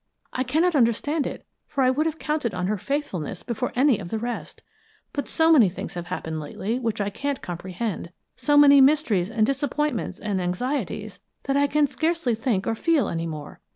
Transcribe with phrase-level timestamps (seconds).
[0.33, 4.09] I cannot understand it, for I would have counted on her faithfulness before any of
[4.09, 4.63] the rest,
[5.13, 9.45] but so many things have happened lately which I can't comprehend, so many mysteries and
[9.45, 13.59] disappointments and anxieties, that I can scarcely think or feel any more.